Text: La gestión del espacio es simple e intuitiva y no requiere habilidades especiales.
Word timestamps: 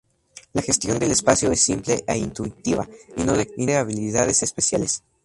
La 0.53 0.63
gestión 0.63 0.97
del 0.97 1.11
espacio 1.11 1.51
es 1.51 1.61
simple 1.61 2.03
e 2.07 2.17
intuitiva 2.17 2.89
y 3.15 3.21
no 3.23 3.35
requiere 3.35 3.75
habilidades 3.77 4.41
especiales. 4.41 5.03